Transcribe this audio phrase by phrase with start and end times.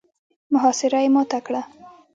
[0.53, 1.61] محاصره يې ماته کړه.